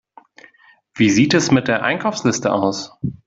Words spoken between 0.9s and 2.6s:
Wie sieht es mit der Einkaufsliste